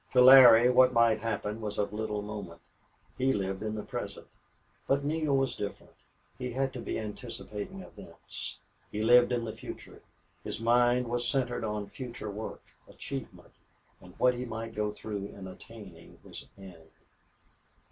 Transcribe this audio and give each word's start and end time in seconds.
To 0.13 0.19
Larry 0.19 0.67
what 0.67 0.93
might 0.93 1.19
happen 1.19 1.61
was 1.61 1.77
of 1.77 1.93
little 1.93 2.23
moment. 2.23 2.59
He 3.19 3.31
lived 3.31 3.61
in 3.61 3.75
the 3.75 3.83
present. 3.83 4.25
But 4.87 5.03
Neale 5.03 5.37
was 5.37 5.55
different. 5.55 5.93
He 6.39 6.53
had 6.53 6.73
to 6.73 6.79
be 6.79 6.97
anticipating 6.97 7.81
events; 7.83 8.57
he 8.91 9.03
lived 9.03 9.31
in 9.31 9.45
the 9.45 9.53
future, 9.53 10.01
his 10.43 10.59
mind 10.59 11.07
was 11.07 11.27
centered 11.27 11.63
on 11.63 11.87
future 11.87 12.31
work, 12.31 12.63
achievement, 12.87 13.53
and 14.01 14.15
what 14.17 14.33
he 14.33 14.43
might 14.43 14.73
go 14.73 14.91
through 14.91 15.27
in 15.27 15.47
attaining 15.47 16.17
his 16.23 16.47
end. 16.57 16.89